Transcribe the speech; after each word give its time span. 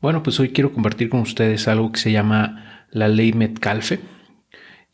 Bueno, 0.00 0.22
pues 0.22 0.40
hoy 0.40 0.48
quiero 0.48 0.72
compartir 0.72 1.10
con 1.10 1.20
ustedes 1.20 1.68
algo 1.68 1.92
que 1.92 2.00
se 2.00 2.10
llama 2.10 2.86
la 2.90 3.08
ley 3.08 3.34
Metcalfe. 3.34 4.00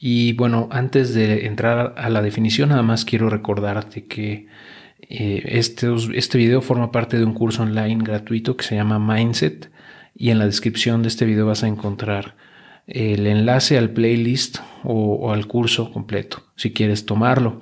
Y 0.00 0.32
bueno, 0.32 0.68
antes 0.72 1.14
de 1.14 1.46
entrar 1.46 1.94
a 1.96 2.10
la 2.10 2.22
definición, 2.22 2.70
nada 2.70 2.82
más 2.82 3.04
quiero 3.04 3.30
recordarte 3.30 4.06
que 4.06 4.48
eh, 5.02 5.42
este, 5.46 5.94
este 6.14 6.38
video 6.38 6.60
forma 6.60 6.90
parte 6.90 7.18
de 7.18 7.24
un 7.24 7.34
curso 7.34 7.62
online 7.62 8.02
gratuito 8.02 8.56
que 8.56 8.64
se 8.64 8.74
llama 8.74 8.98
Mindset. 8.98 9.70
Y 10.16 10.30
en 10.30 10.40
la 10.40 10.46
descripción 10.46 11.02
de 11.02 11.08
este 11.08 11.24
video 11.24 11.46
vas 11.46 11.62
a 11.62 11.68
encontrar 11.68 12.34
el 12.88 13.28
enlace 13.28 13.78
al 13.78 13.90
playlist 13.90 14.58
o, 14.82 15.14
o 15.14 15.32
al 15.32 15.46
curso 15.46 15.92
completo, 15.92 16.42
si 16.56 16.72
quieres 16.72 17.06
tomarlo. 17.06 17.60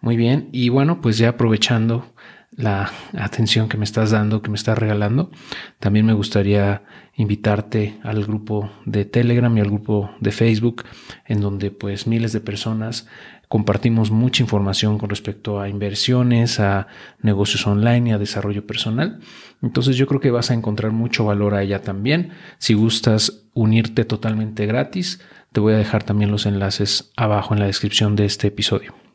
Muy 0.00 0.16
bien, 0.16 0.48
y 0.52 0.70
bueno, 0.70 1.02
pues 1.02 1.18
ya 1.18 1.30
aprovechando 1.30 2.14
la 2.50 2.90
atención 3.16 3.68
que 3.68 3.76
me 3.76 3.84
estás 3.84 4.10
dando, 4.10 4.42
que 4.42 4.50
me 4.50 4.56
estás 4.56 4.78
regalando. 4.78 5.30
También 5.78 6.06
me 6.06 6.12
gustaría 6.12 6.82
invitarte 7.14 7.98
al 8.02 8.24
grupo 8.24 8.70
de 8.84 9.04
Telegram 9.04 9.56
y 9.56 9.60
al 9.60 9.68
grupo 9.68 10.10
de 10.20 10.32
Facebook, 10.32 10.84
en 11.26 11.40
donde 11.40 11.70
pues 11.70 12.06
miles 12.06 12.32
de 12.32 12.40
personas 12.40 13.06
compartimos 13.48 14.10
mucha 14.10 14.42
información 14.42 14.98
con 14.98 15.08
respecto 15.10 15.60
a 15.60 15.68
inversiones, 15.68 16.60
a 16.60 16.86
negocios 17.22 17.66
online 17.66 18.10
y 18.10 18.12
a 18.12 18.18
desarrollo 18.18 18.66
personal. 18.66 19.20
Entonces 19.62 19.96
yo 19.96 20.06
creo 20.06 20.20
que 20.20 20.30
vas 20.30 20.50
a 20.50 20.54
encontrar 20.54 20.92
mucho 20.92 21.24
valor 21.24 21.54
a 21.54 21.62
ella 21.62 21.82
también. 21.82 22.32
Si 22.58 22.74
gustas 22.74 23.46
unirte 23.54 24.04
totalmente 24.04 24.66
gratis, 24.66 25.20
te 25.52 25.60
voy 25.60 25.74
a 25.74 25.78
dejar 25.78 26.02
también 26.02 26.30
los 26.30 26.46
enlaces 26.46 27.10
abajo 27.16 27.54
en 27.54 27.60
la 27.60 27.66
descripción 27.66 28.16
de 28.16 28.26
este 28.26 28.48
episodio. 28.48 29.07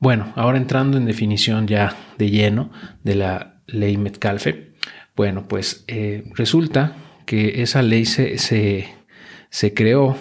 Bueno, 0.00 0.32
ahora 0.34 0.56
entrando 0.56 0.96
en 0.96 1.04
definición 1.04 1.66
ya 1.68 1.94
de 2.16 2.30
lleno 2.30 2.70
de 3.04 3.16
la 3.16 3.60
ley 3.66 3.98
Metcalfe, 3.98 4.72
bueno, 5.14 5.46
pues 5.46 5.84
eh, 5.88 6.24
resulta 6.34 6.96
que 7.26 7.60
esa 7.60 7.82
ley 7.82 8.06
se, 8.06 8.38
se, 8.38 9.74
creó 9.74 10.16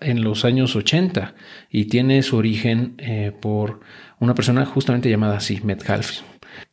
en 0.00 0.22
los 0.22 0.44
años 0.44 0.76
80 0.76 1.34
y 1.70 1.86
tiene 1.86 2.22
su 2.22 2.36
origen 2.36 2.94
eh, 2.98 3.32
por 3.32 3.80
una 4.20 4.36
persona 4.36 4.64
justamente 4.64 5.10
llamada 5.10 5.38
así, 5.38 5.60
Metcalfe. 5.64 6.22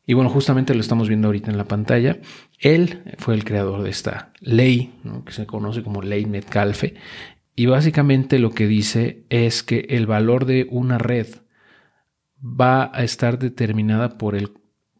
Y 0.05 0.13
bueno, 0.13 0.29
justamente 0.29 0.75
lo 0.75 0.81
estamos 0.81 1.07
viendo 1.07 1.27
ahorita 1.27 1.49
en 1.49 1.57
la 1.57 1.65
pantalla. 1.65 2.19
Él 2.59 3.01
fue 3.17 3.33
el 3.33 3.43
creador 3.45 3.81
de 3.81 3.89
esta 3.89 4.31
ley, 4.41 4.93
que 5.25 5.33
se 5.33 5.47
conoce 5.47 5.81
como 5.81 6.03
ley 6.03 6.27
Metcalfe. 6.27 6.93
Y 7.55 7.65
básicamente 7.65 8.37
lo 8.37 8.51
que 8.51 8.67
dice 8.67 9.23
es 9.29 9.63
que 9.63 9.87
el 9.89 10.05
valor 10.05 10.45
de 10.45 10.67
una 10.69 10.99
red 10.99 11.27
va 12.43 12.91
a 12.93 13.03
estar 13.03 13.39
determinada 13.39 14.17
por 14.17 14.35
el 14.35 14.51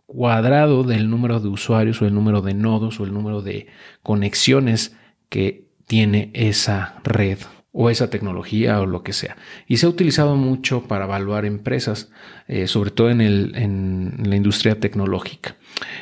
cuadrado 0.06 0.84
del 0.84 1.10
número 1.10 1.40
de 1.40 1.50
usuarios 1.50 2.02
o 2.02 2.06
el 2.06 2.14
número 2.14 2.42
de 2.42 2.54
nodos 2.54 3.00
o 3.00 3.04
el 3.04 3.14
número 3.14 3.42
de 3.42 3.68
conexiones 4.02 4.96
que 5.30 5.68
tiene 5.88 6.32
esa 6.34 7.00
red 7.04 7.40
o 7.72 7.90
esa 7.90 8.10
tecnología 8.10 8.80
o 8.80 8.86
lo 8.86 9.04
que 9.04 9.14
sea. 9.14 9.36
Y 9.68 9.78
se 9.78 9.88
ha 9.88 9.90
utilizado 9.90 10.36
mucho 10.36 10.84
para 10.88 11.06
evaluar 11.06 11.46
empresas, 11.46 12.12
eh, 12.48 12.68
sobre 12.68 12.92
todo 12.92 13.10
en, 13.10 13.20
el, 13.20 13.54
en, 13.56 14.14
la 14.24 14.36
industria 14.36 14.80
tecnológica. 14.80 15.58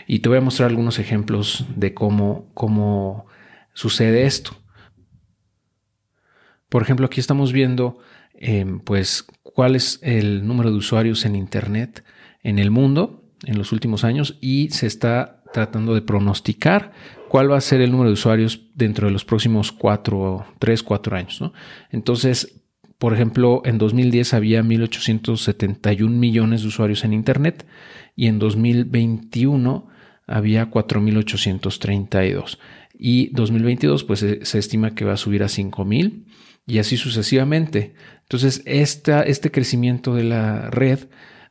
Y 0.06 0.20
te 0.20 0.30
voy 0.30 0.38
a 0.38 0.42
mostrar 0.42 0.70
algunos 0.70 1.00
ejemplos 1.00 1.66
de 1.76 1.94
cómo, 1.94 2.52
cómo 2.54 3.26
sucede 3.74 4.26
esto. 4.26 4.52
Por 6.68 6.82
ejemplo, 6.82 7.06
aquí 7.06 7.22
estamos 7.22 7.54
viendo 7.54 8.00
Em, 8.44 8.80
pues 8.80 9.28
cuál 9.44 9.76
es 9.76 10.00
el 10.02 10.48
número 10.48 10.72
de 10.72 10.78
usuarios 10.78 11.26
en 11.26 11.36
Internet 11.36 12.04
en 12.42 12.58
el 12.58 12.72
mundo 12.72 13.24
en 13.46 13.56
los 13.60 13.72
últimos 13.72 14.04
años 14.04 14.40
y 14.42 14.70
se 14.72 14.88
está 14.88 15.44
tratando 15.54 15.94
de 15.94 16.02
pronosticar 16.02 16.92
cuál 17.30 17.52
va 17.52 17.58
a 17.58 17.62
ser 17.62 17.82
el 17.82 17.92
número 17.92 18.10
de 18.10 18.16
usuarios 18.16 18.64
dentro 18.74 19.06
de 19.06 19.14
los 19.14 19.26
próximos 19.26 19.72
cuatro, 19.72 20.48
tres, 20.58 20.82
cuatro 20.82 21.16
años. 21.16 21.40
Entonces, 21.92 22.64
por 22.98 23.14
ejemplo, 23.14 23.62
en 23.64 23.78
2010 23.78 24.34
había 24.34 24.64
1.871 24.64 26.10
millones 26.10 26.64
de 26.64 26.68
usuarios 26.68 27.04
en 27.04 27.14
Internet 27.14 27.68
y 28.16 28.26
en 28.26 28.40
2021 28.40 29.88
había 30.26 30.72
4.832 30.72 32.58
y 32.98 33.28
2022 33.36 34.04
pues 34.04 34.26
se 34.42 34.58
estima 34.58 34.96
que 34.96 35.06
va 35.06 35.14
a 35.14 35.18
subir 35.18 35.44
a 35.44 35.48
5.000 35.48 36.24
y 36.66 36.80
así 36.80 36.98
sucesivamente. 36.98 37.94
Entonces, 38.24 38.62
este 38.66 39.52
crecimiento 39.52 40.16
de 40.16 40.24
la 40.24 40.70
red, 40.70 41.00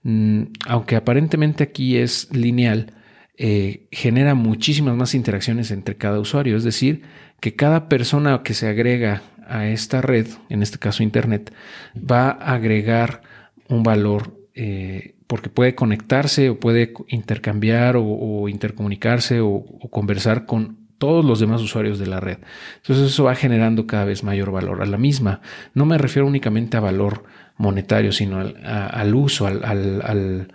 mm, 0.03 0.44
aunque 0.66 0.97
aparentemente 0.97 1.65
aquí 1.65 1.97
es 1.97 2.28
lineal, 2.32 2.94
eh, 3.37 3.88
genera 3.91 4.34
muchísimas 4.34 4.97
más 4.97 5.15
interacciones 5.15 5.71
entre 5.71 5.97
cada 5.97 6.21
usuario. 6.21 6.56
Es 6.56 6.65
decir, 6.65 7.03
que 7.41 7.54
cada 7.54 7.88
persona 7.88 8.43
que 8.43 8.54
se 8.54 8.69
agrega 8.69 9.22
a 9.48 9.66
esta 9.66 10.00
red, 10.00 10.26
en 10.48 10.62
este 10.62 10.78
caso 10.78 11.03
Internet, 11.03 11.53
va 11.97 12.31
a 12.31 12.54
agregar 12.54 13.22
un 13.69 13.82
valor 13.82 14.37
eh, 14.54 15.15
porque 15.27 15.48
puede 15.48 15.75
conectarse 15.75 16.50
o 16.50 16.59
puede 16.59 16.92
intercambiar 17.09 17.94
o, 17.97 18.48
intercomunicarse 18.48 19.41
o, 19.41 19.65
conversar 19.91 20.44
con 20.44 20.80
todos 21.00 21.25
los 21.25 21.41
demás 21.41 21.62
usuarios 21.62 21.99
de 21.99 22.06
la 22.06 22.21
red. 22.21 22.38
Entonces 22.77 23.11
eso 23.11 23.25
va 23.25 23.34
generando 23.34 23.87
cada 23.87 24.05
vez 24.05 24.22
mayor 24.22 24.53
valor 24.53 24.83
a 24.83 24.87
la 24.87 24.99
misma. 24.99 25.41
No 25.72 25.87
me 25.87 25.97
refiero 25.97 26.28
únicamente 26.28 26.77
a 26.77 26.81
valor 26.81 27.25
monetario, 27.56 28.12
sino 28.12 28.38
al, 28.38 29.15
uso, 29.15 29.47
al, 29.47 30.49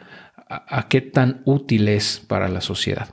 a, 0.47 0.87
qué 0.87 1.01
tan 1.01 1.41
útil 1.45 1.87
es 1.87 2.23
para 2.27 2.47
la 2.47 2.61
sociedad. 2.61 3.09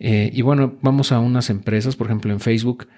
Eh, 0.00 0.30
y 0.32 0.40
bueno, 0.40 0.78
vamos 0.80 1.12
a 1.12 1.20
unas 1.20 1.50
empresas, 1.50 1.94
por 1.94 2.06
ejemplo 2.06 2.32
en 2.32 2.40
Facebook, 2.40 2.88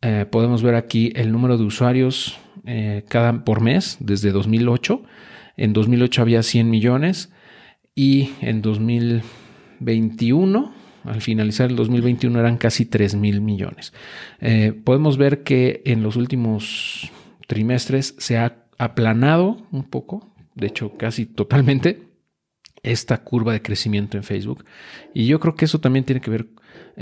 eh, 0.00 0.24
podemos 0.30 0.62
ver 0.62 0.74
aquí 0.74 1.12
el 1.14 1.30
número 1.30 1.58
de 1.58 1.64
usuarios 1.64 2.38
eh, 2.64 3.04
cada, 3.06 3.44
por 3.44 3.60
mes 3.60 3.98
desde 4.00 4.32
2008. 4.32 5.02
En 5.58 5.74
2008 5.74 6.22
había 6.22 6.42
100 6.42 6.70
millones 6.70 7.30
y 7.94 8.30
en 8.40 8.62
2021 8.62 10.79
al 11.04 11.20
finalizar 11.20 11.70
el 11.70 11.76
2021 11.76 12.38
eran 12.38 12.56
casi 12.56 12.86
3 12.86 13.14
mil 13.16 13.40
millones. 13.40 13.92
Eh, 14.40 14.72
podemos 14.84 15.16
ver 15.16 15.42
que 15.42 15.82
en 15.84 16.02
los 16.02 16.16
últimos 16.16 17.10
trimestres 17.46 18.14
se 18.18 18.38
ha 18.38 18.64
aplanado 18.78 19.66
un 19.72 19.84
poco, 19.84 20.32
de 20.54 20.68
hecho 20.68 20.96
casi 20.96 21.26
totalmente, 21.26 22.10
esta 22.82 23.18
curva 23.18 23.52
de 23.52 23.62
crecimiento 23.62 24.16
en 24.16 24.22
Facebook. 24.22 24.64
Y 25.14 25.26
yo 25.26 25.40
creo 25.40 25.54
que 25.54 25.66
eso 25.66 25.80
también 25.80 26.04
tiene 26.04 26.20
que 26.20 26.30
ver 26.30 26.48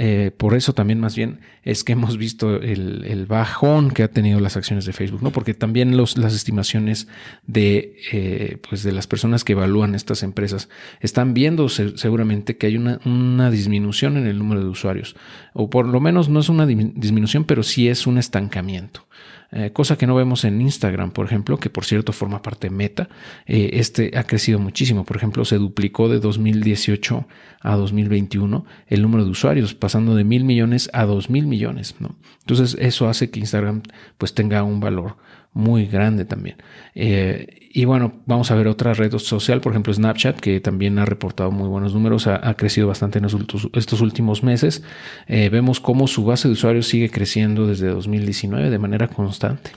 eh, 0.01 0.31
por 0.37 0.55
eso 0.55 0.75
también 0.75 1.01
más 1.01 1.17
bien 1.17 1.41
es 1.65 1.83
que 1.83 1.93
hemos 1.93 2.19
visto 2.19 2.63
el, 2.63 3.27
bajón 3.27 3.91
que 3.91 4.05
ha 4.05 4.09
tenido 4.09 4.39
las 4.39 4.57
acciones 4.57 4.87
de 4.87 4.93
Facebook, 4.93 5.25
¿no? 5.25 5.33
Porque 5.33 5.55
también 5.55 5.97
los, 5.97 6.17
las 6.17 6.35
estimaciones 6.35 7.09
de, 7.49 7.97
eh, 8.13 8.59
pues 8.69 8.85
de 8.85 8.93
las 8.93 9.09
personas 9.09 9.43
que 9.43 9.55
evalúan 9.55 9.97
estas 9.97 10.23
empresas 10.23 10.69
están 11.01 11.35
viendo 11.35 11.69
seguramente 11.69 12.57
que 12.57 12.69
hay 12.69 12.77
una, 12.77 13.51
disminución 13.51 14.17
en 14.17 14.27
el 14.27 14.39
número 14.39 14.63
de 14.63 14.69
usuarios, 14.69 15.17
o 15.53 15.69
por 15.69 15.87
lo 15.87 15.99
menos 15.99 16.29
no 16.29 16.39
es 16.41 16.49
una 16.49 16.65
disminución, 16.65 17.45
pero 17.45 17.65
sí 17.65 17.89
es 17.89 18.07
un 18.07 18.19
estancamiento. 18.19 19.07
Eh, 19.51 19.71
cosa 19.73 19.97
que 19.97 20.07
no 20.07 20.15
vemos 20.15 20.45
en 20.45 20.61
Instagram, 20.61 21.11
por 21.11 21.25
ejemplo, 21.25 21.57
que 21.59 21.71
por 21.71 21.87
cierto 21.87 22.13
forma 22.13 22.43
parte 22.43 22.69
Meta. 22.69 23.09
Este 23.47 24.13
ha 24.17 24.25
crecido 24.25 24.59
muchísimo. 24.59 25.05
Por 25.05 25.17
ejemplo, 25.17 25.45
se 25.47 25.57
duplicó 25.57 26.09
de 26.09 26.21
2018 26.21 27.27
a 27.61 27.77
2021 27.77 28.65
el 28.89 29.03
número 29.03 29.25
de 29.25 29.31
usuarios, 29.31 29.58
pasando 29.75 30.15
de 30.15 30.25
mil 30.25 30.45
millones 30.45 30.91
a 30.93 31.05
dos 31.05 31.31
mil 31.31 31.47
millones. 31.47 31.95
¿no? 31.99 32.17
Entonces, 32.41 32.77
eso 32.81 33.09
hace 33.09 33.31
que 33.31 33.41
Instagram 33.41 33.83
pues 34.17 34.35
tenga 34.35 34.63
un 34.63 34.81
valor 34.81 35.17
muy 35.53 35.87
grande 35.87 36.25
también. 36.25 36.57
Eh, 36.95 37.69
y 37.73 37.85
bueno, 37.85 38.23
vamos 38.27 38.51
a 38.51 38.55
ver 38.55 38.69
otra 38.69 38.95
red 38.95 39.17
social, 39.19 39.61
por 39.61 39.73
ejemplo 39.73 39.93
Snapchat, 39.93 40.41
que 40.41 40.61
también 40.61 40.99
ha 40.99 41.05
reportado 41.05 41.51
muy 41.51 41.69
buenos 41.69 41.95
números, 41.95 42.27
ha, 42.27 42.55
crecido 42.55 42.89
bastante 42.89 43.19
en 43.19 43.27
estos 43.27 44.01
últimos 44.01 44.43
meses. 44.43 44.83
Eh, 45.27 45.49
vemos 45.49 45.81
cómo 45.81 46.07
su 46.07 46.25
base 46.25 46.49
de 46.49 46.53
usuarios 46.55 46.87
sigue 46.87 47.11
creciendo 47.11 47.67
desde 47.67 47.89
2019 47.89 48.71
de 48.71 48.79
manera 48.79 49.09
constante. 49.09 49.71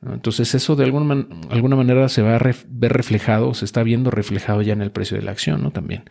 Entonces 0.00 0.54
eso 0.54 0.76
de 0.76 0.84
alguna, 0.84 1.26
alguna, 1.50 1.74
manera 1.74 2.08
se 2.08 2.22
va 2.22 2.36
a 2.36 2.38
ver 2.38 2.92
reflejado, 2.92 3.52
se 3.54 3.64
está 3.64 3.82
viendo 3.82 4.10
reflejado 4.12 4.62
ya 4.62 4.72
en 4.72 4.80
el 4.80 4.92
precio 4.92 5.16
de 5.16 5.24
la 5.24 5.32
acción, 5.32 5.62
¿no? 5.62 5.72
También. 5.72 6.04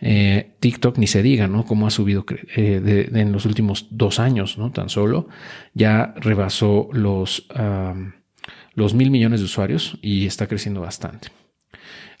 Eh, 0.00 0.52
TikTok 0.60 0.96
ni 0.98 1.08
se 1.08 1.22
diga, 1.22 1.48
¿no? 1.48 1.64
Cómo 1.64 1.86
ha 1.86 1.90
subido 1.90 2.24
en 2.54 3.32
los 3.32 3.44
últimos 3.44 3.88
dos 3.90 4.20
años, 4.20 4.58
¿no? 4.58 4.70
Tan 4.70 4.88
solo 4.88 5.28
ya 5.74 6.14
rebasó 6.18 6.88
los 6.92 7.48
los 8.74 8.94
mil 8.94 9.10
millones 9.10 9.40
de 9.40 9.46
usuarios 9.46 9.98
y 10.02 10.26
está 10.26 10.46
creciendo 10.46 10.80
bastante. 10.80 11.28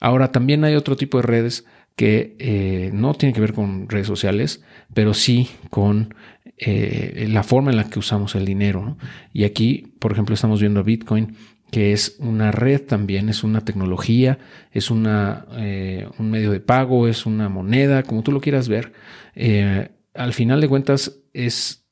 Ahora, 0.00 0.32
también 0.32 0.64
hay 0.64 0.74
otro 0.74 0.96
tipo 0.96 1.18
de 1.18 1.22
redes 1.22 1.64
que 1.96 2.36
eh, 2.38 2.90
no 2.92 3.14
tienen 3.14 3.34
que 3.34 3.40
ver 3.40 3.52
con 3.52 3.88
redes 3.88 4.06
sociales, 4.06 4.62
pero 4.94 5.14
sí 5.14 5.48
con 5.70 6.14
eh, 6.56 7.26
la 7.28 7.42
forma 7.42 7.70
en 7.70 7.76
la 7.76 7.90
que 7.90 7.98
usamos 7.98 8.34
el 8.34 8.44
dinero. 8.44 8.96
Y 9.32 9.44
aquí, 9.44 9.94
por 9.98 10.12
ejemplo, 10.12 10.34
estamos 10.34 10.60
viendo 10.60 10.84
Bitcoin, 10.84 11.36
que 11.70 11.92
es 11.92 12.16
una 12.18 12.50
red 12.50 12.82
también, 12.82 13.28
es 13.28 13.44
una 13.44 13.64
tecnología, 13.64 14.38
es 14.72 14.90
una, 14.90 15.46
eh, 15.52 16.08
un 16.18 16.30
medio 16.30 16.50
de 16.50 16.60
pago, 16.60 17.08
es 17.08 17.24
una 17.26 17.48
moneda, 17.48 18.02
como 18.02 18.22
tú 18.22 18.32
lo 18.32 18.40
quieras 18.40 18.68
ver. 18.68 18.92
al 20.14 20.32
final 20.34 20.60
de 20.60 20.68
cuentas 20.68 21.20
es, 21.32 21.86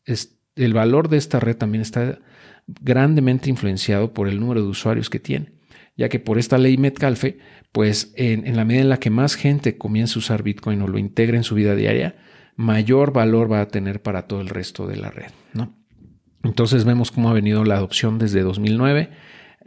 el 0.56 0.74
valor 0.74 1.08
de 1.08 1.16
esta 1.16 1.40
red 1.40 1.56
también 1.56 1.80
está 1.82 2.18
grandemente 2.66 3.48
influenciado 3.48 4.12
por 4.12 4.28
el 4.28 4.38
número 4.38 4.62
de 4.62 4.68
usuarios 4.68 5.08
que 5.08 5.18
tiene, 5.18 5.52
ya 6.00 6.08
que 6.08 6.18
por 6.18 6.38
esta 6.38 6.56
ley 6.56 6.78
Metcalfe, 6.78 7.36
pues 7.72 8.14
en, 8.16 8.56
la 8.56 8.64
medida 8.64 8.80
en 8.80 8.88
la 8.88 8.96
que 8.96 9.10
más 9.10 9.34
gente 9.34 9.76
comience 9.76 10.14
a 10.14 10.20
usar 10.20 10.42
Bitcoin 10.42 10.80
o 10.80 10.88
lo 10.88 10.96
integre 10.96 11.36
en 11.36 11.44
su 11.44 11.54
vida 11.54 11.74
diaria, 11.74 12.16
mayor 12.56 13.12
valor 13.12 13.52
va 13.52 13.60
a 13.60 13.68
tener 13.68 14.00
para 14.00 14.22
todo 14.22 14.40
el 14.40 14.48
resto 14.48 14.86
de 14.86 14.96
la 14.96 15.10
red, 15.10 15.30
¿no? 15.52 15.76
Entonces 16.42 16.86
vemos 16.86 17.10
cómo 17.10 17.28
ha 17.28 17.34
venido 17.34 17.64
la 17.64 17.76
adopción 17.76 18.18
desde 18.18 18.40
2009 18.40 19.10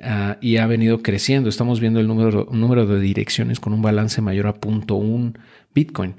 ah, 0.02 0.40
y 0.42 0.58
ha 0.58 0.66
venido 0.66 1.04
creciendo. 1.04 1.50
Estamos 1.50 1.80
viendo 1.80 2.00
el 2.00 2.08
número, 2.08 2.88
de 2.88 3.00
direcciones 3.00 3.60
con 3.60 3.72
un 3.72 3.84
balance 3.84 4.20
mayor 4.20 4.48
a 4.48 4.56
0.1 4.56 5.38
Bitcoin. 5.76 6.16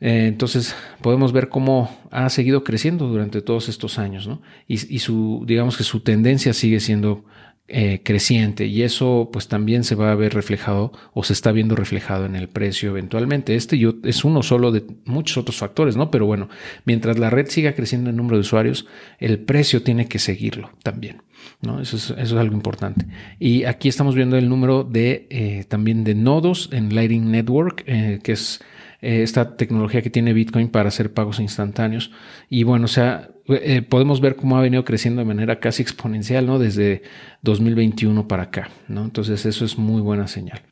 Eh, 0.00 0.28
entonces 0.28 0.74
podemos 1.02 1.32
ver 1.32 1.50
cómo 1.50 1.94
ha 2.10 2.30
seguido 2.30 2.64
creciendo 2.64 3.06
durante 3.06 3.42
todos 3.42 3.68
estos 3.68 3.98
años, 3.98 4.26
¿no? 4.26 4.40
Y, 4.66 4.78
su, 4.78 5.44
digamos 5.46 5.76
que 5.76 5.84
su 5.84 6.00
tendencia 6.00 6.54
sigue 6.54 6.80
siendo 6.80 7.26
eh, 7.68 8.00
creciente 8.04 8.66
y 8.66 8.82
eso 8.82 9.30
pues 9.32 9.48
también 9.48 9.82
se 9.82 9.96
va 9.96 10.12
a 10.12 10.14
ver 10.14 10.34
reflejado 10.34 10.92
o 11.14 11.24
se 11.24 11.32
está 11.32 11.50
viendo 11.50 11.74
reflejado 11.74 12.24
en 12.24 12.36
el 12.36 12.48
precio 12.48 12.90
eventualmente. 12.90 13.56
Este 13.56 13.76
yo, 13.78 13.94
es 14.04 14.24
uno 14.24 14.42
solo 14.42 14.70
de 14.70 14.84
muchos 15.04 15.36
otros 15.38 15.56
factores, 15.56 15.96
¿no? 15.96 16.10
Pero 16.10 16.26
bueno, 16.26 16.48
mientras 16.84 17.18
la 17.18 17.30
red 17.30 17.48
siga 17.48 17.74
creciendo 17.74 18.10
en 18.10 18.16
número 18.16 18.36
de 18.36 18.42
usuarios, 18.42 18.86
el 19.18 19.40
precio 19.40 19.82
tiene 19.82 20.06
que 20.06 20.18
seguirlo 20.18 20.70
también, 20.82 21.22
¿no? 21.60 21.80
Eso 21.80 21.96
es, 21.96 22.10
eso 22.10 22.20
es 22.20 22.32
algo 22.32 22.54
importante. 22.54 23.06
Y 23.40 23.64
aquí 23.64 23.88
estamos 23.88 24.14
viendo 24.14 24.36
el 24.36 24.48
número 24.48 24.84
de 24.84 25.26
eh, 25.30 25.64
también 25.68 26.04
de 26.04 26.14
nodos 26.14 26.68
en 26.72 26.94
Lightning 26.94 27.30
Network, 27.30 27.84
que 27.84 28.32
es 28.32 28.60
eh, 29.02 29.22
esta 29.22 29.56
tecnología 29.56 30.02
que 30.02 30.10
tiene 30.10 30.32
Bitcoin 30.32 30.68
para 30.68 30.88
hacer 30.88 31.12
pagos 31.12 31.40
instantáneos. 31.40 32.10
Y 32.48 32.62
bueno, 32.62 32.86
o 32.86 32.88
sea, 32.88 33.30
eh, 33.48 33.82
podemos 33.82 34.20
ver 34.20 34.36
cómo 34.36 34.56
ha 34.56 34.60
venido 34.60 34.84
creciendo 34.84 35.20
de 35.20 35.26
manera 35.26 35.60
casi 35.60 35.82
exponencial, 35.82 36.46
¿no? 36.46 36.58
Desde 36.58 37.02
2021 37.42 38.28
para 38.28 38.44
acá, 38.44 38.70
¿no? 38.88 39.04
Entonces 39.04 39.46
eso 39.46 39.64
es 39.64 39.78
muy 39.78 40.00
buena 40.00 40.26
señal. 40.26 40.62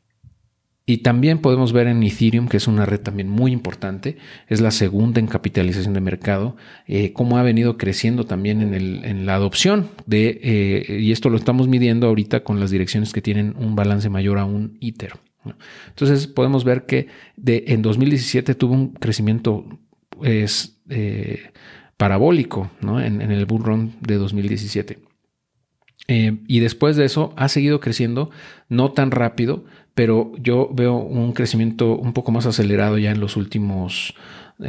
Y 0.87 0.97
también 0.97 1.39
podemos 1.39 1.73
ver 1.73 1.87
en 1.87 2.03
Ethereum, 2.03 2.47
que 2.47 2.57
es 2.57 2.67
una 2.67 2.85
red 2.85 2.99
también 2.99 3.27
muy 3.27 3.51
importante, 3.51 4.17
es 4.47 4.61
la 4.61 4.69
segunda 4.69 5.19
en 5.19 5.25
capitalización 5.25 5.95
de 5.95 6.01
mercado, 6.01 6.57
eh, 6.85 7.11
cómo 7.11 7.39
ha 7.39 7.43
venido 7.43 7.75
creciendo 7.77 8.25
también 8.25 8.61
en, 8.61 9.25
la 9.25 9.33
adopción 9.33 9.89
de, 10.05 10.85
y 10.87 11.11
esto 11.11 11.31
lo 11.31 11.37
estamos 11.37 11.67
midiendo 11.67 12.05
ahorita 12.05 12.43
con 12.43 12.59
las 12.59 12.69
direcciones 12.69 13.13
que 13.13 13.23
tienen 13.23 13.55
un 13.57 13.75
balance 13.75 14.09
mayor 14.09 14.37
a 14.37 14.45
un 14.45 14.77
Ether. 14.79 15.13
Entonces 15.89 16.27
podemos 16.27 16.63
ver 16.63 16.85
que 16.85 17.07
en 17.37 17.81
2017 17.81 18.55
tuvo 18.55 18.73
un 18.73 18.93
crecimiento 18.93 19.65
eh, 20.23 21.51
parabólico 21.97 22.69
en, 22.81 23.21
el 23.21 23.45
bull 23.45 23.63
run 23.63 23.93
de 24.01 24.15
2017. 24.15 24.99
Eh, 26.07 26.37
y 26.47 26.59
después 26.59 26.97
de 26.97 27.05
eso 27.05 27.33
ha 27.35 27.49
seguido 27.49 27.79
creciendo, 27.79 28.29
no 28.69 28.91
tan 28.91 29.11
rápido, 29.11 29.65
pero 29.95 30.33
yo 30.37 30.69
veo 30.71 30.97
un 30.97 31.33
crecimiento 31.33 31.95
un 31.95 32.13
poco 32.13 32.31
más 32.31 32.45
acelerado 32.45 32.97
ya 32.97 33.11
en 33.11 33.19
los 33.19 33.37
últimos 33.37 34.13
12 34.57 34.65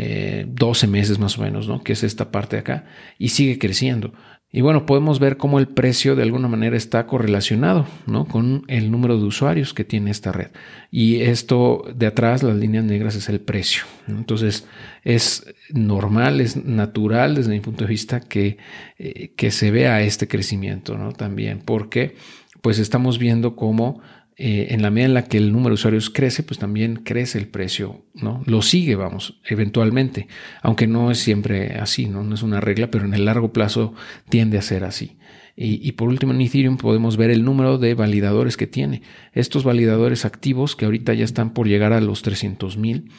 eh, 0.87 0.89
meses 0.89 1.19
más 1.19 1.39
o 1.39 1.43
menos, 1.43 1.69
¿no? 1.69 1.83
que 1.83 1.93
es 1.93 2.03
esta 2.05 2.31
parte 2.31 2.57
de 2.57 2.61
acá, 2.61 2.87
y 3.19 3.31
sigue 3.31 3.59
creciendo. 3.59 4.13
Y 4.53 4.61
bueno, 4.61 4.87
podemos 4.87 5.19
ver 5.19 5.37
cómo 5.37 5.59
el 5.59 5.67
precio 5.67 6.15
de 6.15 6.23
alguna 6.23 6.49
manera 6.49 6.77
está 6.77 7.07
correlacionado 7.07 7.87
¿no? 8.07 8.27
con 8.27 8.63
el 8.69 8.91
número 8.91 9.19
de 9.19 9.25
usuarios 9.25 9.75
que 9.75 9.85
tiene 9.85 10.11
esta 10.11 10.33
red. 10.33 10.51
Y 10.91 11.23
esto 11.23 11.85
de 11.95 12.07
atrás, 12.07 12.43
las 12.43 12.57
líneas 12.57 12.85
negras, 12.85 13.17
es 13.17 13.29
el 13.29 13.41
precio. 13.41 13.83
Entonces, 14.07 14.67
es 15.03 15.53
normal, 15.71 16.41
es 16.41 16.57
natural 16.65 17.35
desde 17.35 17.51
mi 17.51 17.61
punto 17.61 17.85
de 17.85 17.91
vista 17.91 18.21
que, 18.21 18.59
eh, 18.99 19.33
que 19.37 19.51
se 19.51 19.71
vea 19.71 20.01
este 20.03 20.29
crecimiento 20.29 20.97
¿no? 20.97 21.13
también, 21.13 21.61
porque 21.65 22.15
pues 22.63 22.79
estamos 22.79 23.19
viendo 23.19 23.57
cómo 23.57 24.01
eh, 24.39 24.69
en 24.71 24.83
la 24.83 24.91
medida 24.91 25.07
en 25.07 25.15
la 25.15 25.25
que 25.25 25.39
el 25.39 25.51
número 25.51 25.71
de 25.71 25.75
usuarios 25.75 26.11
crece, 26.11 26.43
pues 26.43 26.59
también 26.59 26.97
crece 26.97 27.39
el 27.39 27.49
precio, 27.49 28.05
¿no? 28.13 28.43
Lo 28.45 28.61
sigue, 28.61 28.95
vamos, 28.95 29.41
eventualmente, 29.47 30.29
aunque 30.61 30.87
no 30.87 31.11
es 31.11 31.19
siempre 31.19 31.77
así, 31.77 32.07
¿no? 32.07 32.23
No 32.23 32.35
es 32.35 32.43
una 32.43 32.61
regla, 32.61 32.91
pero 32.91 33.07
en 33.07 33.15
el 33.15 33.25
largo 33.25 33.53
plazo 33.53 33.95
tiende 34.29 34.59
a 34.59 34.63
ser 34.63 34.85
así. 34.85 35.17
Y, 35.59 35.93
por 35.93 36.11
último, 36.11 36.35
en 36.35 36.43
Ethereum 36.43 36.77
podemos 36.77 37.17
ver 37.17 37.31
el 37.31 37.43
número 37.43 37.79
de 37.79 37.95
validadores 37.95 38.59
que 38.59 38.67
tiene. 38.67 39.01
Estos 39.33 39.65
validadores 39.65 40.27
activos, 40.27 40.77
que 40.77 40.85
ahorita 40.85 41.15
ya 41.15 41.25
están 41.25 41.55
por 41.55 41.67
llegar 41.67 41.95
a 41.95 42.03
los 42.03 42.21
300 42.21 42.77
mil, 42.77 43.11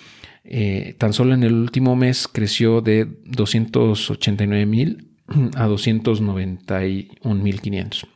eh, 0.43 0.93
tan 0.99 1.13
solo 1.13 1.33
en 1.33 1.41
el 1.41 1.53
último 1.53 1.95
mes 1.95 2.27
creció 2.31 2.81
de 2.81 3.07
289 3.25 4.67
mil 4.67 5.07
a 5.55 5.65
291 5.65 7.43
mil 7.43 7.59
500. 7.59 8.07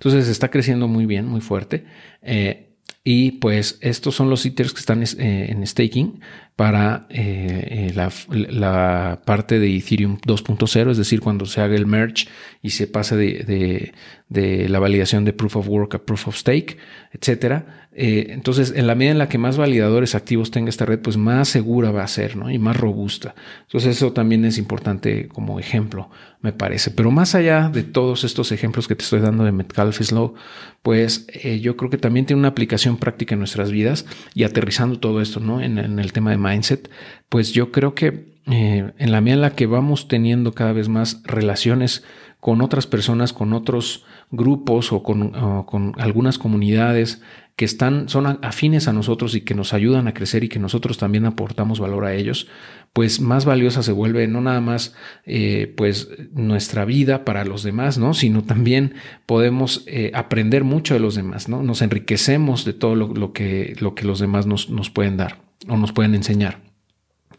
Entonces 0.00 0.28
está 0.28 0.50
creciendo 0.50 0.88
muy 0.88 1.04
bien, 1.04 1.26
muy 1.26 1.42
fuerte. 1.42 1.84
Eh, 2.22 2.70
y 3.04 3.32
pues 3.32 3.78
estos 3.82 4.14
son 4.14 4.30
los 4.30 4.46
hitters 4.46 4.72
que 4.72 4.80
están 4.80 5.02
eh, 5.02 5.50
en 5.50 5.66
staking 5.66 6.20
para 6.60 7.06
eh, 7.08 7.90
la, 7.94 9.22
parte 9.24 9.58
de 9.58 9.74
Ethereum 9.74 10.18
2.0, 10.18 10.90
es 10.90 10.98
decir, 10.98 11.22
cuando 11.22 11.46
se 11.46 11.62
haga 11.62 11.74
el 11.74 11.86
merge 11.86 12.26
y 12.60 12.68
se 12.68 12.86
pase 12.86 13.16
de, 13.16 13.94
de, 14.28 14.68
la 14.68 14.78
validación 14.78 15.24
de 15.24 15.32
Proof 15.32 15.56
of 15.56 15.68
Work 15.68 15.94
a 15.94 15.98
Proof 16.00 16.28
of 16.28 16.36
Stake, 16.36 16.76
etcétera. 17.12 17.88
Eh, 17.92 18.28
entonces, 18.30 18.72
en 18.76 18.86
la 18.86 18.94
medida 18.94 19.12
en 19.12 19.18
la 19.18 19.28
que 19.28 19.36
más 19.36 19.56
validadores 19.56 20.14
activos 20.14 20.50
tenga 20.50 20.68
esta 20.68 20.84
red, 20.84 21.00
pues 21.00 21.16
más 21.16 21.48
segura 21.48 21.90
va 21.90 22.04
a 22.04 22.08
ser, 22.08 22.36
¿no? 22.36 22.50
Y 22.50 22.58
más 22.58 22.76
robusta. 22.76 23.34
Entonces, 23.62 23.96
eso 23.96 24.12
también 24.12 24.44
es 24.44 24.58
importante 24.58 25.28
como 25.28 25.58
ejemplo, 25.58 26.08
me 26.40 26.52
parece. 26.52 26.92
Pero 26.92 27.10
más 27.10 27.34
allá 27.34 27.68
de 27.68 27.82
todos 27.82 28.22
estos 28.22 28.52
ejemplos 28.52 28.86
que 28.86 28.94
te 28.94 29.02
estoy 29.02 29.20
dando 29.20 29.44
de 29.44 29.52
Metcalfe's 29.52 30.12
Law, 30.12 30.34
pues 30.82 31.26
eh, 31.32 31.58
yo 31.60 31.76
creo 31.76 31.90
que 31.90 31.98
también 31.98 32.26
tiene 32.26 32.38
una 32.38 32.48
aplicación 32.48 32.96
práctica 32.96 33.34
en 33.34 33.40
nuestras 33.40 33.72
vidas 33.72 34.06
y 34.34 34.44
aterrizando 34.44 35.00
todo 35.00 35.20
esto, 35.20 35.40
¿no? 35.40 35.60
En, 35.60 35.78
en 35.78 35.98
el 35.98 36.12
tema 36.12 36.30
de 36.30 36.38
mindset, 36.50 36.90
pues 37.28 37.52
yo 37.52 37.72
creo 37.72 37.94
que 37.94 38.30
eh, 38.50 38.92
en 38.98 39.12
la 39.12 39.20
medida 39.20 39.34
en 39.34 39.40
la 39.42 39.54
que 39.54 39.66
vamos 39.66 40.08
teniendo 40.08 40.52
cada 40.52 40.72
vez 40.72 40.88
más 40.88 41.22
relaciones 41.24 42.04
con 42.40 42.62
otras 42.62 42.86
personas, 42.86 43.32
con 43.32 43.52
otros 43.52 44.04
grupos 44.30 44.92
o 44.92 45.02
con, 45.02 45.64
con, 45.64 45.92
algunas 45.98 46.38
comunidades 46.38 47.22
que 47.54 47.66
están, 47.66 48.08
son 48.08 48.38
afines 48.42 48.88
a 48.88 48.94
nosotros 48.94 49.34
y 49.34 49.42
que 49.42 49.54
nos 49.54 49.74
ayudan 49.74 50.08
a 50.08 50.14
crecer 50.14 50.44
y 50.44 50.48
que 50.48 50.58
nosotros 50.58 50.96
también 50.96 51.26
aportamos 51.26 51.78
valor 51.78 52.06
a 52.06 52.14
ellos, 52.14 52.48
pues 52.94 53.20
más 53.20 53.44
valiosa 53.44 53.82
se 53.82 53.92
vuelve 53.92 54.26
no 54.26 54.40
nada 54.40 54.62
más 54.62 54.94
eh, 55.26 55.72
pues 55.76 56.08
nuestra 56.32 56.86
vida 56.86 57.26
para 57.26 57.44
los 57.44 57.62
demás, 57.62 57.98
¿no? 57.98 58.14
Sino 58.14 58.42
también 58.42 58.94
podemos 59.26 59.84
eh, 59.86 60.10
aprender 60.14 60.64
mucho 60.64 60.94
de 60.94 61.00
los 61.00 61.14
demás, 61.14 61.50
¿no? 61.50 61.62
Nos 61.62 61.82
enriquecemos 61.82 62.64
de 62.64 62.72
todo 62.72 62.94
lo, 62.94 63.32
que, 63.34 63.76
lo 63.80 63.94
que 63.94 64.06
los 64.06 64.18
demás 64.18 64.46
nos, 64.46 64.70
nos 64.70 64.88
pueden 64.88 65.18
dar 65.18 65.42
o 65.68 65.76
nos 65.76 65.92
pueden 65.92 66.14
enseñar. 66.14 66.69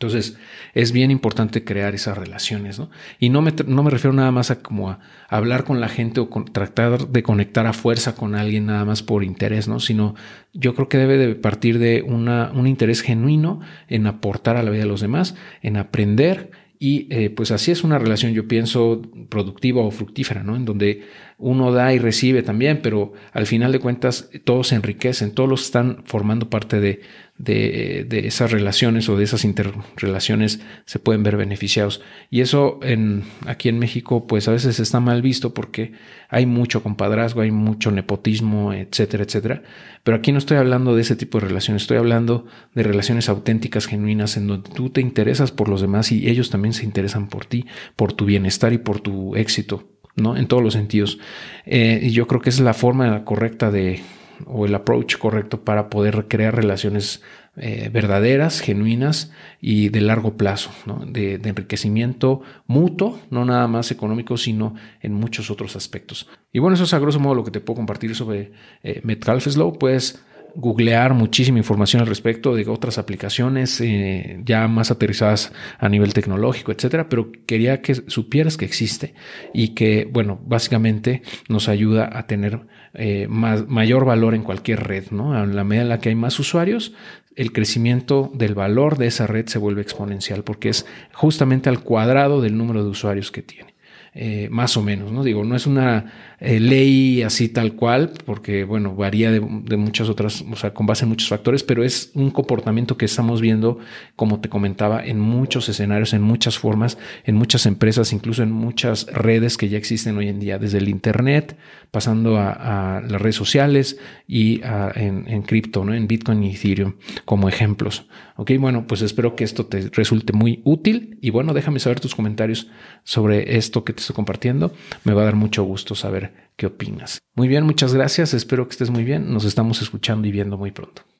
Entonces, 0.02 0.36
es 0.74 0.92
bien 0.94 1.12
importante 1.12 1.64
crear 1.64 1.94
esas 1.94 2.18
relaciones, 2.18 2.80
¿no? 2.80 2.90
Y 3.20 3.30
no 3.30 3.44
me, 3.44 3.54
no 3.68 3.84
me 3.84 3.92
refiero 3.92 4.14
nada 4.14 4.32
más 4.32 4.50
a 4.50 4.64
como 4.64 4.90
a, 4.90 5.00
hablar 5.30 5.64
con 5.64 5.80
la 5.80 5.90
gente 5.90 6.20
o 6.20 6.28
tratar 6.52 7.10
de 7.10 7.22
conectar 7.22 7.68
a 7.68 7.74
fuerza 7.74 8.16
con 8.16 8.34
alguien 8.34 8.66
nada 8.66 8.84
más 8.84 9.04
por 9.04 9.24
interés, 9.24 9.68
¿no? 9.68 9.80
Sino 9.80 10.16
yo 10.54 10.74
creo 10.74 10.90
que 10.90 10.98
debe 10.98 11.18
de 11.18 11.36
partir 11.36 11.78
de 11.78 12.02
una, 12.02 12.52
un 12.52 12.66
interés 12.66 13.02
genuino 13.02 13.60
en 13.90 14.08
aportar 14.08 14.58
a 14.58 14.64
la 14.64 14.72
vida 14.72 14.82
de 14.82 14.90
los 14.90 15.02
demás, 15.02 15.36
en 15.62 15.78
aprender 15.78 16.50
y 16.80 17.06
eh, 17.12 17.30
pues 17.30 17.52
así 17.52 17.70
es 17.70 17.84
una 17.84 18.00
relación, 18.00 18.34
yo 18.34 18.48
pienso, 18.48 19.04
productiva 19.30 19.84
o 19.84 19.92
fructífera, 19.92 20.42
¿no? 20.42 20.56
En 20.56 20.66
donde 20.66 21.04
uno 21.42 21.72
da 21.72 21.94
y 21.94 22.00
recibe 22.00 22.44
también, 22.44 22.82
pero 22.82 23.14
al 23.34 23.48
final 23.48 23.72
de 23.72 23.80
cuentas 23.80 24.30
todos 24.44 24.68
se 24.68 24.76
enriquecen, 24.76 25.32
todos 25.32 25.50
los 25.50 25.64
están 25.64 26.04
formando 26.06 26.50
parte 26.50 26.80
de, 26.80 27.02
de, 27.44 28.28
esas 28.28 28.52
relaciones 28.52 29.10
o 29.10 29.18
de 29.18 29.24
esas 29.24 29.46
interrelaciones 29.46 30.62
se 30.86 31.00
pueden 31.00 31.24
ver 31.24 31.38
beneficiados. 31.38 32.02
Y 32.30 32.42
eso 32.42 32.80
en, 32.84 33.24
aquí 33.48 33.70
en 33.70 33.80
México 33.80 34.28
pues 34.28 34.48
a 34.48 34.52
veces 34.52 34.80
está 34.80 35.00
mal 35.00 35.22
visto 35.22 35.54
porque 35.54 35.94
hay 36.30 36.46
mucho 36.46 36.84
compadrazgo, 36.84 37.42
hay 37.42 37.52
mucho 37.52 37.92
nepotismo, 37.92 38.74
etcétera, 38.74 39.24
etcétera. 39.24 39.64
Pero 40.04 40.18
aquí 40.18 40.32
no 40.32 40.38
estoy 40.38 40.58
hablando 40.58 40.96
de 40.96 41.02
ese 41.02 41.16
tipo 41.16 41.40
de 41.40 41.48
relaciones, 41.48 41.84
estoy 41.84 41.98
hablando 41.98 42.46
de 42.74 42.84
relaciones 42.84 43.30
auténticas, 43.30 43.88
genuinas, 43.88 44.38
en 44.38 44.48
donde 44.48 44.70
tú 44.70 44.90
te 44.90 45.02
interesas 45.02 45.52
por 45.52 45.70
los 45.70 45.82
demás 45.82 46.12
y 46.12 46.30
ellos 46.30 46.50
también 46.50 46.74
se 46.74 46.86
interesan 46.86 47.28
por 47.28 47.46
ti, 47.46 47.66
por 47.96 48.14
tu 48.14 48.26
bienestar 48.26 48.74
y 48.74 48.78
por 48.78 49.00
tu 49.00 49.36
éxito. 49.36 49.88
¿No? 50.16 50.38
En 50.38 50.48
todos 50.48 50.64
los 50.64 50.74
sentidos. 50.74 51.20
Eh, 51.66 52.00
y 52.04 52.12
yo 52.12 52.28
creo 52.28 52.42
que 52.42 52.50
es 52.50 52.60
la 52.60 52.74
forma 52.74 53.24
correcta 53.26 53.72
de, 53.72 54.02
o 54.46 54.66
el 54.66 54.76
approach 54.76 55.18
correcto 55.18 55.62
para 55.64 55.90
poder 55.90 56.28
crear 56.28 56.56
relaciones 56.56 57.22
eh, 57.58 57.90
verdaderas, 57.92 58.62
genuinas 58.62 59.32
y 59.60 59.90
de 59.90 60.00
largo 60.00 60.38
plazo, 60.38 60.72
de, 61.06 61.34
enriquecimiento 61.34 62.42
mutuo, 62.66 63.20
no 63.30 63.44
nada 63.44 63.68
más 63.68 63.92
económico, 63.92 64.38
sino 64.38 64.76
en 65.02 65.14
muchos 65.14 65.52
otros 65.52 65.76
aspectos. 65.76 66.30
Y 66.54 66.60
bueno, 66.60 66.76
eso 66.76 66.86
es 66.86 66.94
a 66.94 67.00
grosso 67.00 67.20
modo 67.20 67.36
lo 67.36 67.44
que 67.44 67.52
te 67.52 67.60
puedo 67.60 67.76
compartir 67.76 68.16
sobre 68.16 68.54
eh, 68.84 69.02
Metcalfe's 69.04 69.58
Law. 69.58 69.78
Puedes 69.78 70.24
googlear 70.56 71.14
muchísima 71.14 71.58
información 71.58 72.02
al 72.02 72.08
respecto 72.08 72.56
de 72.56 72.68
otras 72.68 72.98
aplicaciones 72.98 73.80
eh, 73.82 74.42
ya 74.44 74.68
más 74.68 74.92
aterrizadas 74.92 75.54
a 75.80 75.90
nivel 75.90 76.14
tecnológico, 76.14 76.72
etcétera, 76.72 77.10
pero 77.10 77.32
quería 77.46 77.82
que 77.82 77.96
supieras 77.96 78.58
que 78.58 78.66
existe 78.66 79.14
y 79.54 79.70
que, 79.70 80.08
bueno, 80.12 80.40
básicamente 80.46 81.22
nos 81.50 81.70
ayuda 81.70 82.10
a 82.18 82.28
tener 82.28 82.62
eh, 82.94 83.28
más, 83.30 83.68
mayor 83.68 84.06
valor 84.06 84.36
en 84.36 84.44
cualquier 84.44 84.84
red, 84.84 85.12
¿no? 85.12 85.42
En 85.42 85.56
la 85.56 85.64
medida 85.64 85.84
en 85.84 85.90
la 85.90 86.00
que 86.00 86.10
hay 86.10 86.16
más 86.16 86.40
usuarios, 86.40 86.94
el 87.36 87.54
crecimiento 87.54 88.30
del 88.34 88.56
valor 88.56 88.98
de 88.98 89.08
esa 89.08 89.28
red 89.28 89.48
se 89.48 89.60
vuelve 89.60 89.82
exponencial 89.82 90.44
porque 90.44 90.70
es 90.70 90.86
justamente 91.14 91.70
al 91.70 91.82
cuadrado 91.82 92.42
del 92.42 92.58
número 92.58 92.84
de 92.84 92.90
usuarios 92.90 93.32
que 93.32 93.42
tiene. 93.42 93.72
Eh, 94.14 94.50
más 94.52 94.76
o 94.76 94.84
menos, 94.84 95.10
¿no? 95.10 95.24
Digo, 95.24 95.46
no 95.46 95.56
es 95.56 95.66
una 95.66 96.36
eh, 96.42 96.60
ley 96.60 97.24
así 97.24 97.48
tal 97.48 97.76
cual, 97.76 98.12
porque, 98.26 98.66
bueno, 98.66 98.94
varía 98.94 99.32
de, 99.32 99.40
muchas 99.40 100.10
otras, 100.10 100.44
o 100.52 100.58
sea, 100.58 100.74
con 100.74 100.86
base 100.86 101.06
en 101.06 101.10
muchos 101.10 101.30
factores, 101.30 101.64
pero 101.64 101.82
es 101.82 102.12
un 102.14 102.30
comportamiento 102.30 102.98
que 102.98 103.06
estamos 103.06 103.40
viendo, 103.40 103.80
como 104.18 104.42
te 104.42 104.50
comentaba, 104.50 105.02
en 105.06 105.18
muchos 105.18 105.70
escenarios, 105.70 106.12
en 106.12 106.24
muchas 106.24 106.60
formas, 106.60 106.98
en 107.24 107.36
muchas 107.36 107.66
empresas, 107.66 108.12
incluso 108.12 108.44
en 108.44 108.52
muchas 108.52 109.06
redes 109.14 109.56
que 109.56 109.70
ya 109.70 109.78
existen 109.78 110.18
hoy 110.18 110.28
en 110.28 110.42
día, 110.42 110.60
desde 110.60 110.80
el 110.80 110.90
Internet, 110.90 111.56
pasando 111.90 112.38
a, 112.38 113.02
las 113.08 113.22
redes 113.22 113.36
sociales 113.38 113.98
y 114.28 114.62
en, 114.96 115.42
cripto, 115.44 115.86
¿no? 115.86 115.94
En 115.94 116.08
Bitcoin 116.08 116.44
y 116.44 116.54
Ethereum, 116.54 116.96
como 117.24 117.48
ejemplos. 117.48 118.08
Ok, 118.36 118.52
bueno, 118.60 118.88
pues 118.88 119.02
espero 119.02 119.36
que 119.36 119.44
esto 119.44 119.66
te 119.68 119.90
resulte 119.94 120.34
muy 120.34 120.62
útil 120.64 121.18
y 121.22 121.30
bueno, 121.30 121.54
déjame 121.54 121.80
saber 121.80 122.00
tus 122.00 122.16
comentarios 122.16 122.68
sobre 123.04 123.58
esto 123.58 123.84
que 123.84 123.94
estoy 124.02 124.16
compartiendo. 124.16 124.72
Me 125.04 125.14
va 125.14 125.22
a 125.22 125.26
dar 125.26 125.36
mucho 125.36 125.64
gusto 125.64 125.96
saber 125.96 126.34
qué 126.56 126.68
opinas. 126.68 127.20
Muy 127.36 127.48
bien, 127.48 127.66
muchas 127.66 127.94
gracias. 127.94 128.34
Espero 128.34 128.68
que 128.68 128.72
estés 128.72 128.90
muy 128.90 129.04
bien. 129.04 129.34
Nos 129.34 129.46
estamos 129.46 129.82
escuchando 129.82 130.28
y 130.28 130.32
viendo 130.32 130.58
muy 130.58 130.72
pronto. 130.72 131.04